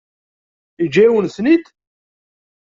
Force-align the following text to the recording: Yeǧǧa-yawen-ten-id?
Yeǧǧa-yawen-ten-id? 0.81 1.65